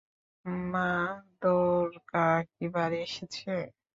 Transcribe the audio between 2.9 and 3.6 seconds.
এসেছে?